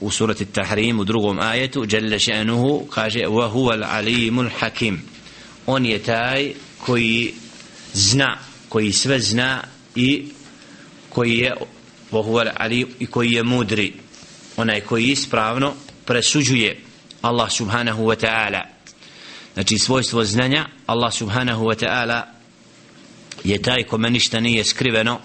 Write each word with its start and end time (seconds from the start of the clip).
u 0.00 0.10
surati 0.10 0.44
Tahrim 0.44 1.00
u 1.00 1.04
drugom 1.04 1.38
ajetu 1.38 1.86
Jalla 1.90 2.18
še'nuhu 2.18 2.88
kaže 2.90 3.18
wa 3.18 3.52
huwa 3.52 3.72
al-alimul 3.72 4.50
hakim. 4.58 5.02
On 5.66 5.86
je 5.86 5.98
taj 5.98 6.52
koji 6.78 7.34
zna 7.92 8.38
koji 8.68 8.92
sve 8.92 9.20
zna 9.20 9.62
i 9.94 10.24
koji 11.08 11.38
je 11.38 11.54
wa 12.12 12.24
huwa 12.24 12.44
al-alim 12.44 12.86
i 12.98 13.06
koji 13.06 13.32
je 13.32 13.42
mudri. 13.42 13.92
Onaj 14.56 14.80
koji 14.80 15.06
ispravno 15.06 15.74
presuđuje 16.04 16.80
Allah 17.22 17.52
subhanahu 17.52 18.04
wa 18.04 18.26
ta'ala. 18.26 18.62
Znači 19.54 19.78
svojstvo 19.78 20.24
znanja 20.24 20.66
Allah 20.86 21.14
subhanahu 21.14 21.64
wa 21.64 21.86
ta'ala 21.86 22.22
je 23.44 23.62
taj 23.62 23.82
kome 23.82 24.10
ništa 24.10 24.40
nije 24.40 24.64
skriveno 24.64 25.20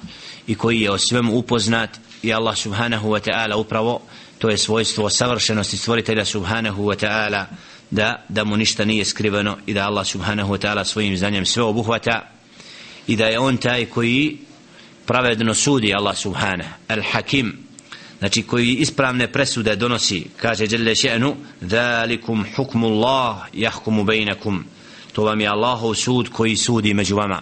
i 0.48 0.56
koji 0.56 0.82
je 0.82 0.92
o 0.92 0.98
svemu 0.98 1.34
upoznat 1.34 1.90
i 2.24 2.34
Allah 2.34 2.58
subhanahu 2.58 3.10
wa 3.10 3.30
ta'ala 3.30 3.56
upravo 3.56 4.02
to 4.44 4.50
je 4.50 4.58
svojstvo 4.58 5.10
savršenosti 5.10 5.78
stvoritelja 5.78 6.26
subhanahu 6.26 6.84
wa 6.84 7.06
ta'ala 7.06 7.46
da, 7.92 8.26
da 8.30 8.44
mu 8.44 8.58
ništa 8.58 8.86
nije 8.86 9.06
skriveno 9.06 9.58
i 9.66 9.74
da 9.74 9.88
Allah 9.88 10.08
subhanahu 10.08 10.54
wa 10.54 10.60
ta'ala 10.60 10.84
svojim 10.84 11.18
znanjem 11.18 11.46
sve 11.46 11.64
obuhvata 11.64 12.32
i 13.08 13.16
da 13.16 13.26
je 13.26 13.40
on 13.40 13.58
taj 13.58 13.86
koji 13.86 14.38
pravedno 15.06 15.54
sudi 15.54 15.94
Allah 15.94 16.18
subhanahu 16.18 16.70
al-hakim 16.88 17.54
znači 18.20 18.44
koji 18.44 18.74
ispravne 18.74 19.32
presude 19.32 19.76
donosi 19.76 20.26
kaže 20.38 20.68
Jelle 20.70 20.92
še'nu 20.92 21.36
dhalikum 21.62 22.46
hukmu 22.56 22.88
Allah 22.88 23.38
jahkumu 23.54 24.06
to 25.14 25.24
vam 25.24 25.42
je 25.42 25.48
Allahov 25.48 25.94
sud 25.94 26.30
koji 26.30 26.56
sudi 26.56 26.94
među 26.94 27.16
vama. 27.16 27.42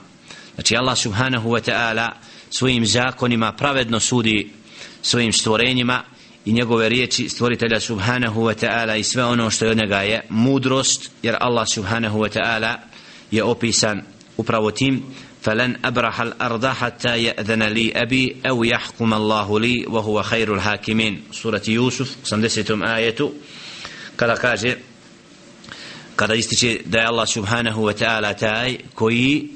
Znači 0.55 0.75
Allah 0.75 0.97
subhanahu 0.97 1.49
wa 1.49 1.71
ta'ala 1.71 2.09
svojim 2.49 2.85
zakonima 2.85 3.51
pravedno 3.51 3.99
sudi 3.99 4.51
svojim 5.01 5.33
stvorenjima 5.33 6.03
i 6.44 6.52
njegove 6.52 6.88
riječi 6.88 7.28
stvoritelja 7.28 7.80
subhanahu 7.80 8.40
wa 8.40 8.66
ta'ala 8.66 8.96
i 8.98 9.02
sve 9.02 9.24
ono 9.24 9.50
što 9.50 9.64
je 9.64 9.70
od 9.70 9.76
njega 9.76 10.00
je 10.00 10.22
mudrost 10.28 11.10
jer 11.22 11.36
Allah 11.40 11.68
subhanahu 11.68 12.18
wa 12.18 12.38
ta'ala 12.38 12.76
je 13.30 13.42
opisan 13.42 14.02
upravo 14.36 14.70
tim 14.70 15.02
فلن 15.46 15.76
أبرح 15.84 16.20
الأرض 16.20 16.66
حتى 16.66 17.22
يأذن 17.22 17.62
لي 17.62 17.92
أبي 17.94 18.36
أو 18.48 18.64
يحكم 18.64 19.14
الله 19.14 19.60
لي 19.60 19.86
وهو 19.86 20.22
خير 20.22 20.54
الحاكمين 20.54 21.22
سورة 21.32 21.62
يوسف 21.68 22.16
80 22.24 22.82
آية 22.82 23.30
kada 24.16 24.36
kaže 24.36 24.76
kada 26.16 26.34
ističe 26.34 26.80
da 26.84 26.98
je 26.98 27.06
Allah 27.06 27.28
subhanahu 27.28 27.82
wa 27.82 27.92
ta'ala 27.92 28.34
taj 28.38 28.76
koji 28.94 29.48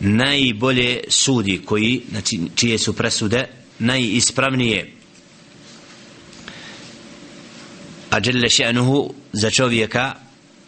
najbolje 0.00 1.00
sudi 1.08 1.62
koji 1.64 2.02
znači 2.10 2.40
čije 2.54 2.78
su 2.78 2.92
presude 2.92 3.46
najispravnije 3.78 4.92
a 8.10 8.20
dželle 8.20 8.48
še'nuhu 8.48 9.12
za 9.32 9.50
čovjeka 9.50 10.14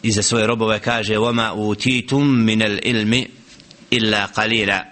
i 0.03 0.11
za 0.11 0.23
svoje 0.23 0.47
robove 0.47 0.79
kaže 0.79 1.17
وَمَا 1.17 1.47
أُوتِيتُم 1.49 2.23
مِنَ 2.45 2.61
الْإِلْمِ 2.61 3.25
إِلَّا 3.93 4.25
قَلِيلًا 4.25 4.85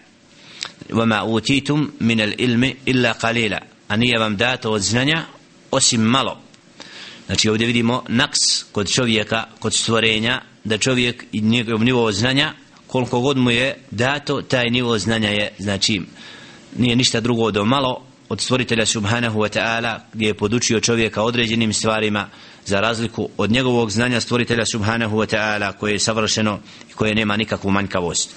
وَمَا 0.89 1.15
أُوتِيتُم 1.15 1.91
مِنَ 1.99 2.19
الْإِلْمِ 2.21 2.73
إِلَّا 2.87 3.11
قَلِيلًا 3.11 3.59
a 3.87 3.95
nije 3.95 4.19
vam 4.19 4.37
dato 4.37 4.71
od 4.71 4.81
znanja 4.81 5.25
osim 5.71 6.01
malo 6.01 6.41
znači 7.25 7.49
ovdje 7.49 7.67
vidimo 7.67 8.03
naks 8.07 8.37
kod 8.71 8.91
čovjeka 8.91 9.43
kod 9.59 9.73
stvorenja 9.73 10.41
da 10.63 10.77
čovjek 10.77 11.25
i 11.31 11.41
njegov 11.41 11.83
nivo 11.83 12.11
znanja 12.11 12.53
koliko 12.87 13.19
god 13.19 13.37
mu 13.37 13.51
je 13.51 13.75
dato 13.91 14.41
taj 14.41 14.69
nivo 14.69 14.99
znanja 14.99 15.29
je 15.29 15.51
znači 15.59 16.01
nije 16.77 16.95
ništa 16.95 17.19
drugo 17.19 17.51
do 17.51 17.65
malo 17.65 18.03
od 18.32 18.40
stvoritelja 18.40 18.86
subhanahu 18.86 19.40
wa 19.40 19.48
ta'ala 19.48 19.98
gdje 20.12 20.26
je 20.26 20.34
podučio 20.34 20.80
čovjeka 20.80 21.22
određenim 21.22 21.72
stvarima 21.72 22.28
za 22.64 22.80
razliku 22.80 23.28
od 23.36 23.50
njegovog 23.50 23.90
znanja 23.90 24.20
stvoritelja 24.20 24.66
subhanahu 24.66 25.16
wa 25.16 25.36
ta'ala 25.36 25.72
koje 25.72 25.92
je 25.92 25.98
savršeno 25.98 26.60
i 26.90 26.92
koje 26.92 27.14
nema 27.14 27.36
nikakvu 27.36 27.70
manjkavost. 27.70 28.30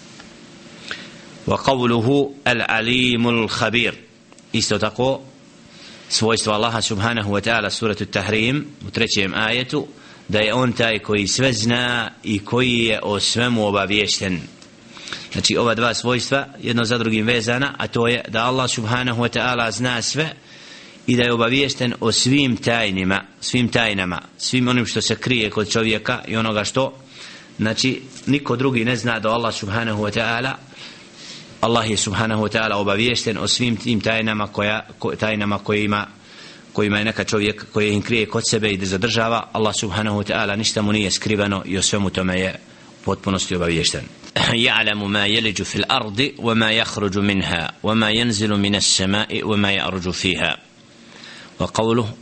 Wa 1.47 1.57
qavluhu 1.65 2.31
al-alimul 2.43 3.47
khabir. 3.47 3.93
Isto 4.53 4.79
tako 4.79 5.21
svojstvo 6.09 6.53
Allaha 6.53 6.81
subhanahu 6.81 7.31
wa 7.31 7.41
ta'ala 7.49 7.69
suratu 7.69 8.05
tahrim 8.05 8.65
u 8.87 8.91
trećem 8.91 9.33
ajetu 9.35 9.87
da 10.27 10.39
je 10.39 10.53
on 10.53 10.71
taj 10.71 10.99
koji 10.99 11.27
sve 11.27 11.53
zna 11.53 12.11
i 12.23 12.39
koji 12.39 12.77
je 12.77 12.99
o 13.03 13.19
svemu 13.19 13.67
obavješten 13.67 14.41
znači 15.33 15.57
ova 15.57 15.75
dva 15.75 15.93
svojstva 15.93 16.47
jedno 16.61 16.85
za 16.85 16.97
drugim 16.97 17.25
vezana 17.25 17.73
a 17.77 17.87
to 17.87 18.07
je 18.07 18.21
da 18.27 18.45
Allah 18.45 18.69
subhanahu 18.69 19.21
wa 19.21 19.39
ta'ala 19.39 19.71
zna 19.71 20.01
sve 20.01 20.33
i 21.07 21.15
da 21.15 21.23
je 21.23 21.33
obaviješten 21.33 21.93
o 21.99 22.11
svim 22.11 22.57
tajnima 22.57 23.21
svim 23.41 23.67
tajnama 23.67 24.21
svim 24.37 24.67
onim 24.67 24.85
što 24.85 25.01
se 25.01 25.15
krije 25.15 25.49
kod 25.49 25.71
čovjeka 25.71 26.21
i 26.27 26.37
onoga 26.37 26.63
što 26.63 26.93
znači 27.57 28.01
niko 28.25 28.55
drugi 28.55 28.85
ne 28.85 28.95
zna 28.95 29.19
da 29.19 29.29
Allah 29.29 29.55
subhanahu 29.55 30.03
wa 30.03 30.19
ta'ala. 30.19 30.51
Allah 31.61 31.89
je 31.89 31.97
subhanahu 31.97 32.43
wa 32.43 32.49
ta'ala 32.49 32.75
obaviješten 32.75 33.37
o 33.37 33.47
svim 33.47 33.77
tim 33.77 34.01
tajnama 34.01 34.47
koja, 34.47 34.87
ko, 34.99 35.15
tajnama 35.15 35.57
kojima 35.57 36.07
kojima 36.73 36.97
je 36.97 37.05
neka 37.05 37.23
čovjek 37.23 37.65
koji 37.73 37.93
im 37.93 38.01
krije 38.01 38.25
kod 38.25 38.43
sebe 38.49 38.69
i 38.69 38.77
da 38.77 38.85
zadržava. 38.85 39.49
Allah 39.51 39.75
subhanahu 39.79 40.19
wa 40.19 40.33
ta'ala 40.33 40.55
ništa 40.55 40.81
mu 40.81 40.91
nije 40.91 41.11
skriveno 41.11 41.63
i 41.65 41.77
o 41.77 41.81
svemu 41.81 42.09
tome 42.09 42.39
je 42.39 42.59
potpunosti 43.05 43.55
obaviješten. 43.55 44.01
يعلم 44.53 45.11
ما 45.11 45.25
يلج 45.25 45.61
في 45.61 45.75
الأرض 45.75 46.31
وما 46.37 46.71
يخرج 46.71 47.17
منها 47.17 47.71
وما 47.83 48.09
ينزل 48.09 48.59
من 48.59 48.75
السماء 48.75 49.43
وما 49.43 49.71
يأرج 49.71 50.09
فيها. 50.09 50.57
وقوله 51.59 52.13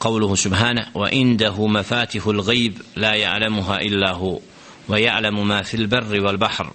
قوله 0.00 0.34
سبحانه 0.34 0.86
وعنده 0.94 1.66
مفاتح 1.66 2.26
الغيب 2.26 2.78
لا 2.96 3.14
يعلمها 3.14 3.80
إلا 3.80 4.12
هو 4.12 4.40
ويعلم 4.88 5.48
ما 5.48 5.62
في 5.62 5.74
البر 5.74 6.20
والبحر 6.20 6.72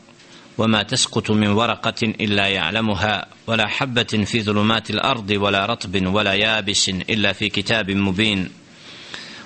وما 0.57 0.83
تسقط 0.83 1.31
من 1.31 1.47
ورقة 1.47 2.03
إلا 2.03 2.47
يعلمها 2.47 3.25
ولا 3.47 3.67
حبة 3.67 4.03
في 4.03 4.43
ظلمات 4.43 4.89
الأرض 4.89 5.31
ولا 5.31 5.65
رطب 5.65 6.05
ولا 6.05 6.33
يابس 6.33 6.89
إلا 6.89 7.33
في 7.33 7.49
كتاب 7.49 7.91
مبين. 7.91 8.49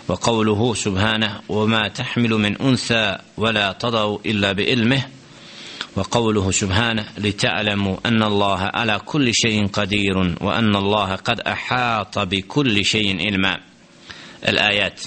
وقوله 0.08 0.74
سبحانه 0.74 1.42
وما 1.50 1.88
تحمل 1.88 2.30
من 2.30 2.62
أنثى 2.62 3.18
ولا 3.38 3.72
تضع 3.72 4.18
إلا 4.26 4.52
بإلمه 4.52 5.06
وقوله 5.96 6.52
سبحانه 6.52 7.06
لتعلموا 7.18 7.98
أن 8.06 8.24
الله 8.24 8.60
على 8.60 9.00
كل 9.06 9.34
شيء 9.34 9.68
قدير 9.68 10.18
وأن 10.42 10.76
الله 10.76 11.16
قد 11.16 11.40
أحاط 11.40 12.20
بكل 12.20 12.86
شيء 12.86 13.26
علما 13.26 13.60
الآيات 14.48 15.02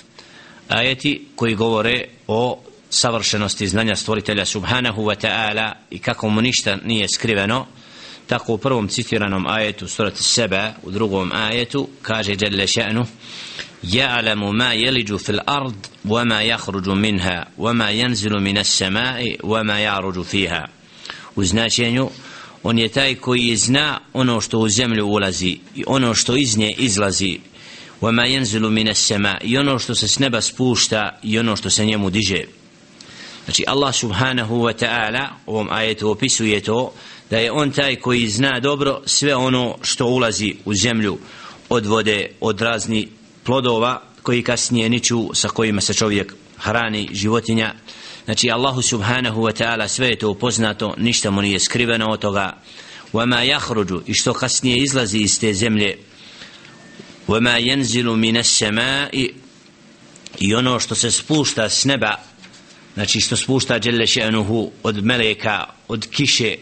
آياتي 0.73 1.23
كوي 1.37 1.57
govore 1.57 2.05
o 2.29 2.59
savršenosti 2.91 3.69
znanja 3.69 3.97
stvoritelja 3.97 4.45
subhanahu 4.45 5.03
wa 5.03 5.15
ta'ala 5.15 5.73
i 5.91 5.99
kako 5.99 6.29
mu 6.29 6.41
ništa 6.41 6.77
nije 6.85 7.09
skriveno 7.09 7.67
tako 8.27 8.55
u 8.55 8.59
prvom 8.59 8.89
citiranom 8.89 9.47
ajetu 9.47 9.89
surati 9.89 10.23
seba 10.23 10.73
u 10.83 10.91
drugom 10.91 11.33
ajetu 11.33 11.89
kaže 12.03 12.37
Jelle 12.41 12.67
še'nu 12.67 13.07
يعلم 13.85 14.57
ما 14.59 14.73
يلج 14.73 15.17
في 15.17 15.31
الأرض 15.31 15.87
وما 16.09 16.43
يخرج 16.43 16.89
منها 16.89 17.49
وما 17.59 17.91
ينزل 17.91 18.31
من 18.31 18.59
السماء 18.59 19.39
وما 19.43 19.79
يعرج 19.79 20.23
فيها 20.23 20.69
u 21.38 21.44
značenju 21.44 22.10
on 22.64 22.80
je 22.80 22.90
taj 22.90 23.16
koji 23.16 23.56
zna 23.58 24.00
ono 24.14 24.42
što 24.42 24.60
u 24.60 24.70
zemlju 24.70 25.08
ulazi 25.08 25.58
i 25.76 25.84
ono 25.88 26.16
što 26.16 26.36
iz 26.36 26.58
nje 26.58 26.76
izlazi 26.78 27.40
وما 28.04 28.26
ينزل 28.26 28.70
من 28.70 28.88
السماء 28.88 29.40
i 29.44 29.58
ono 29.58 29.80
što 29.80 29.96
se 29.96 30.08
s 30.08 30.20
neba 30.20 30.42
spušta 30.42 31.20
i 31.24 31.40
ono 31.40 31.56
što 31.56 31.70
se 31.70 31.86
njemu 31.86 32.10
diže 32.10 32.42
znači 33.46 33.64
Allah 33.68 33.96
subhanahu 33.96 34.56
wa 34.56 34.74
ta'ala 34.86 35.28
u 35.46 35.54
ovom 35.54 35.68
ajetu 35.72 36.10
opisuje 36.10 36.62
to 36.62 36.94
da 37.30 37.38
je 37.38 37.52
on 37.52 37.72
taj 37.72 37.96
koji 37.96 38.30
zna 38.30 38.60
dobro 38.60 39.02
sve 39.06 39.36
ono 39.36 39.78
što 39.82 40.06
ulazi 40.06 40.56
u 40.66 40.74
zemlju 40.74 41.18
od 41.70 41.86
vode, 41.86 42.30
od 42.42 42.62
razni 42.62 43.08
plodova 43.44 44.02
koji 44.24 44.44
kasnije 44.44 44.90
niču 44.90 45.30
sa 45.34 45.48
kojima 45.48 45.82
se 45.82 45.94
čovjek 45.94 46.36
hrani 46.58 47.10
životinja 47.12 47.74
znači 48.28 48.52
Allahu 48.52 48.82
subhanahu 48.82 49.42
wa 49.42 49.64
ta'ala 49.64 49.88
sve 49.88 50.08
je 50.08 50.18
to 50.20 50.30
upoznato 50.30 50.94
ništa 50.98 51.32
mu 51.32 51.42
nije 51.42 51.60
skriveno 51.60 52.10
od 52.10 52.20
toga 52.20 52.62
وما 53.14 53.44
يخرج 53.44 54.02
i 54.06 54.14
što 54.14 54.34
kasnije 54.34 54.78
izlazi 54.78 55.18
iz 55.18 55.40
te 55.40 55.54
zemlje 55.54 55.98
وما 57.28 57.58
ينزل 57.58 58.06
من 58.06 58.38
السماء 58.38 59.30
i 60.40 60.56
ono 60.56 60.80
što 60.80 60.96
se 60.96 61.12
spušta 61.12 61.70
s 61.70 61.86
neba 61.86 62.16
znači 62.94 63.22
što 63.22 63.36
spušta 63.36 63.80
dželle 63.80 64.06
še'nuhu 64.06 64.70
od 64.84 65.06
meleka 65.06 65.66
od 65.88 66.08
kiše 66.12 66.56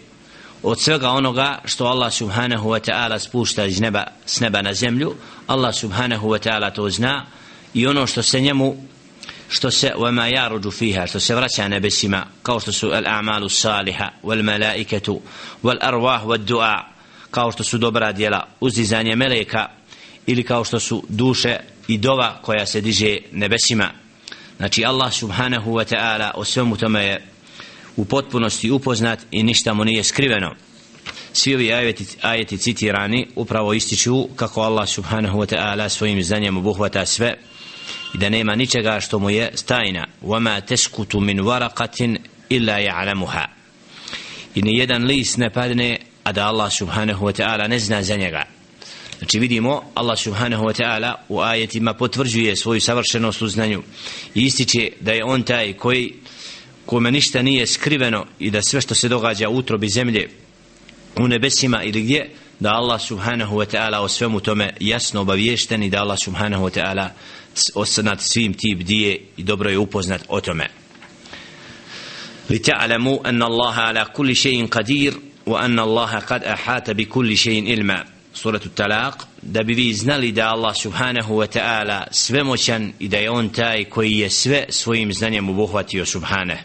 od 0.64 0.82
svega 0.82 1.10
onoga 1.10 1.62
što 1.66 1.86
Allah 1.86 2.14
subhanahu 2.14 2.70
wa 2.70 2.92
ta'ala 2.92 3.20
spušta 3.20 3.66
iz 3.66 3.80
neba 3.80 4.04
s 4.26 4.40
neba 4.40 4.62
na 4.62 4.74
zemlju 4.74 5.16
Allah 5.48 5.76
subhanahu 5.76 6.28
wa 6.28 6.50
ta'ala 6.50 6.74
to 6.74 6.90
zna 6.90 7.26
i 7.74 7.88
ono 7.88 8.08
što 8.08 8.24
se 8.24 8.42
njemu 8.42 8.76
što 9.50 9.72
se 9.72 9.94
وما 9.96 10.28
يرج 10.28 10.70
فيها 10.70 11.08
što 11.08 11.20
se 11.20 11.36
vraća 11.36 11.68
nebesima 11.68 12.26
kao 12.44 12.60
što 12.60 12.72
su 12.72 12.88
al-a'malu 12.88 13.50
saliha 13.50 14.10
wal 14.24 14.44
malaikatu 14.44 15.22
wal 15.64 15.78
arwah 15.82 16.26
wad 16.26 16.46
du'a 16.46 16.80
kao 17.32 17.52
što 17.52 17.64
su 17.64 17.78
dobra 17.78 18.12
djela 18.12 18.48
uzdizanje 18.60 19.16
meleka 19.16 19.68
ili 20.26 20.44
kao 20.44 20.64
što 20.64 20.80
su 20.80 21.04
duše 21.10 21.58
i 21.88 21.98
dova 21.98 22.40
koja 22.42 22.66
se 22.66 22.82
diže 22.82 23.18
nebesima 23.32 23.90
znači 24.58 24.86
Allah 24.86 25.14
subhanahu 25.14 25.72
wa 25.72 25.96
ta'ala 25.96 26.32
o 26.36 26.46
svemu 26.46 26.78
tome 26.78 27.06
je 27.06 27.28
u 27.96 28.06
potpunosti 28.06 28.72
upoznat 28.72 29.20
i 29.32 29.44
ništa 29.44 29.74
mu 29.74 29.86
nije 29.86 30.04
skriveno 30.04 30.56
svi 31.34 31.56
ovi 31.56 31.74
ajeti, 31.74 32.06
ajeti 32.22 32.58
citirani 32.58 33.28
upravo 33.36 33.74
ističu 33.74 34.28
kako 34.36 34.62
Allah 34.62 34.90
subhanahu 34.90 35.40
wa 35.40 35.56
ta'ala 35.56 35.90
svojim 35.90 36.24
znanjem 36.24 36.58
obuhvata 36.58 37.06
sve 37.06 37.38
i 38.14 38.18
da 38.18 38.30
nema 38.30 38.56
ničega 38.56 39.00
što 39.00 39.20
mu 39.20 39.30
je 39.30 39.52
stajna 39.56 40.08
وَمَا 40.24 40.60
تَسْكُتُ 40.60 41.14
مِنْ 41.14 41.40
وَرَقَةٍ 41.42 42.18
إِلَّا 42.52 42.78
يَعْلَمُهَا 42.78 43.46
i 44.56 44.62
ni 44.62 44.78
jedan 44.78 45.06
list 45.06 45.38
ne 45.38 45.50
padne 45.50 46.00
a 46.24 46.32
da 46.32 46.48
Allah 46.48 46.72
subhanahu 46.72 47.26
wa 47.26 47.32
ta'ala 47.32 47.68
ne 47.68 47.80
zna 47.80 48.04
za 48.04 48.16
njega 48.16 48.44
Znači 49.22 49.40
vidimo 49.40 49.84
Allah 49.96 50.20
subhanahu 50.20 50.66
wa 50.66 50.82
ta'ala 50.82 51.14
u 51.30 51.40
ajetima 51.42 51.94
potvrđuje 51.94 52.56
svoju 52.56 52.82
savršenost 52.82 53.42
u 53.42 53.48
znanju 53.48 53.84
i 54.36 54.42
ističe 54.42 54.90
da 55.00 55.12
je 55.12 55.24
on 55.24 55.44
taj 55.44 55.74
koji 55.74 56.14
kome 56.86 57.12
ništa 57.12 57.42
nije 57.42 57.68
skriveno 57.68 58.26
i 58.40 58.52
da 58.52 58.62
sve 58.62 58.82
što 58.82 58.96
se 58.96 59.10
događa 59.10 59.50
u 59.50 59.58
utrobi 59.58 59.90
zemlje 59.90 60.30
u 61.20 61.28
nebesima 61.28 61.84
ili 61.84 62.02
gdje 62.02 62.30
da 62.60 62.74
Allah 62.74 63.02
subhanahu 63.02 63.56
wa 63.56 63.76
ta'ala 63.76 63.98
o 63.98 64.08
svemu 64.08 64.40
tome 64.40 64.74
jasno 64.80 65.22
obaviješten 65.22 65.84
i 65.84 65.90
da 65.90 66.02
Allah 66.02 66.18
subhanahu 66.20 66.66
wa 66.66 66.80
ta'ala 66.80 67.10
nad 68.04 68.22
svim 68.22 68.54
ti 68.54 68.76
bdije 68.76 69.22
i 69.38 69.44
dobro 69.44 69.70
je 69.70 69.78
upoznat 69.78 70.22
o 70.28 70.42
tome 70.42 70.68
لتعلموا 72.50 73.30
أن 73.30 73.44
الله 73.44 73.74
على 73.74 74.06
كل 74.14 74.36
شيء 74.36 74.68
قدير 74.68 75.14
وأن 75.46 75.80
الله 75.80 76.20
قد 76.20 76.44
أحاط 76.44 76.90
بكل 76.90 77.38
شيء 77.38 77.72
علما 77.72 78.06
suratu 78.34 78.70
talaq 78.70 79.28
da 79.42 79.64
bi 79.64 79.74
vi 79.74 79.94
znali 79.94 80.32
da 80.32 80.50
Allah 80.50 80.76
subhanahu 80.76 81.36
wa 81.36 81.48
ta'ala 81.48 82.08
svemoćan 82.12 82.94
i 83.00 83.08
da 83.08 83.18
je 83.18 83.30
on 83.30 83.50
taj 83.50 83.84
koji 83.84 84.12
je 84.12 84.30
sve 84.30 84.66
svojim 84.70 85.14
znanjem 85.14 85.50
obuhvatio 85.50 86.06
subhane 86.06 86.64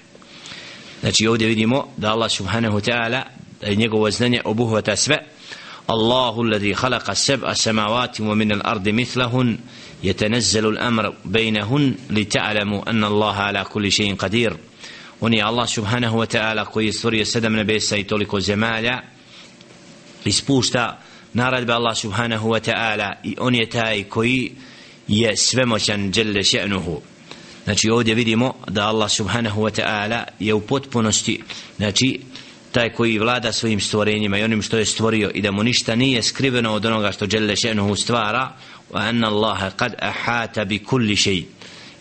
znači 1.00 1.26
ovdje 1.26 1.48
vidimo 1.48 1.88
da 1.96 2.12
Allah 2.12 2.30
subhanahu 2.30 2.78
wa 2.78 2.90
ta'ala 2.90 3.22
da 3.60 3.66
je 3.66 3.76
njegovo 3.76 4.10
znanje 4.10 4.40
obuhvata 4.44 4.96
sve 4.96 5.18
Allahu 5.86 6.42
alladhi 6.42 6.74
khalaqa 6.74 7.14
sab'a 7.14 7.54
samawati 7.54 8.22
wa 8.22 8.34
min 8.34 8.52
al-ardi 8.52 8.92
mithlahun 8.92 9.58
يتنزل 10.04 10.66
الأمر 10.66 11.14
بينهن 11.24 11.94
لتعلموا 12.10 12.90
أن 12.90 13.04
الله 13.04 13.34
على 13.34 13.64
كل 13.64 13.92
شيء 13.92 14.14
قدير 14.14 14.56
on 15.20 15.32
je 15.32 15.42
Allah 15.42 15.66
subhanahu 15.66 16.18
wa 16.18 16.26
ta'ala 16.26 16.64
koji 16.64 16.86
je 16.86 16.92
stvorio 16.92 17.24
sedam 17.24 17.52
nebesa 17.52 17.96
i 17.96 18.04
toliko 18.04 18.40
zemalja 18.40 19.02
ispušta 20.24 21.00
naredbe 21.32 21.72
Allah 21.72 21.96
subhanahu 21.96 22.48
wa 22.48 22.60
ta'ala 22.60 23.14
i 23.24 23.36
on 23.40 23.54
je 23.54 23.68
taj 23.68 24.04
koji 24.04 24.52
je 25.08 25.36
svemoćan 25.36 26.10
djelle 26.10 26.40
še'nuhu 26.42 27.00
znači 27.64 27.90
ovdje 27.90 28.14
vidimo 28.14 28.54
da 28.68 28.86
Allah 28.86 29.10
subhanahu 29.10 29.62
wa 29.62 29.82
ta'ala 29.82 30.24
je 30.38 30.54
u 30.54 30.60
potpunosti 30.60 31.42
znači 31.76 32.20
taj 32.71 32.89
koji 32.89 33.19
vlada 33.19 33.51
svojim 33.51 33.79
stvorenjima 33.79 34.37
i 34.37 34.43
onim 34.43 34.61
što 34.61 34.77
je 34.77 34.85
stvorio 34.85 35.31
i 35.33 35.41
da 35.41 35.51
mu 35.51 35.63
ništa 35.63 35.95
nije 35.95 36.23
skriveno 36.23 36.73
od 36.73 36.85
onoga 36.85 37.11
što 37.11 37.25
Đelle 37.25 37.55
še'nuhu 37.55 37.95
stvara 37.95 38.51
wa 38.91 39.09
anna 39.09 39.27
Allaha 39.27 39.69
kad 39.69 39.95
ahata 39.99 40.65
bi 40.65 40.83
kulli 40.83 41.15
šeji 41.15 41.45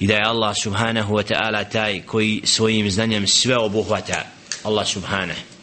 i 0.00 0.06
da 0.06 0.14
je 0.14 0.24
Allah 0.24 0.54
subhanahu 0.62 1.14
wa 1.14 1.22
ta'ala 1.32 1.64
taj 1.72 2.00
koji 2.06 2.40
svojim 2.44 2.90
znanjem 2.90 3.26
sve 3.26 3.56
obuhvata 3.56 4.24
Allah 4.64 4.86
subhanahu. 4.86 5.49